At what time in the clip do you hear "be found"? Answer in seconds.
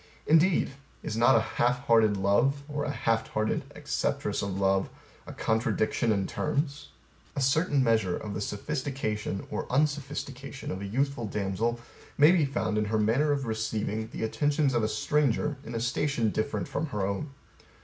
12.31-12.79